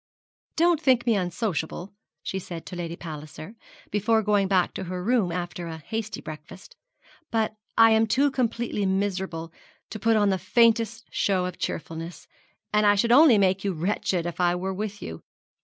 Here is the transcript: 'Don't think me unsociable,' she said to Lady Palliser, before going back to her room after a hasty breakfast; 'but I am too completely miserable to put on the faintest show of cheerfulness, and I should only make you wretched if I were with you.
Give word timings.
'Don't 0.55 0.81
think 0.81 1.05
me 1.05 1.15
unsociable,' 1.15 1.93
she 2.23 2.39
said 2.39 2.65
to 2.65 2.75
Lady 2.75 2.95
Palliser, 2.95 3.53
before 3.91 4.23
going 4.23 4.47
back 4.47 4.73
to 4.73 4.85
her 4.85 5.03
room 5.03 5.31
after 5.31 5.67
a 5.67 5.77
hasty 5.77 6.19
breakfast; 6.21 6.75
'but 7.29 7.53
I 7.77 7.91
am 7.91 8.07
too 8.07 8.31
completely 8.31 8.87
miserable 8.87 9.53
to 9.91 9.99
put 9.99 10.15
on 10.17 10.29
the 10.31 10.39
faintest 10.39 11.05
show 11.11 11.45
of 11.45 11.59
cheerfulness, 11.59 12.27
and 12.73 12.87
I 12.87 12.95
should 12.95 13.11
only 13.11 13.37
make 13.37 13.63
you 13.63 13.73
wretched 13.73 14.25
if 14.25 14.39
I 14.41 14.55
were 14.55 14.73
with 14.73 15.03
you. 15.03 15.21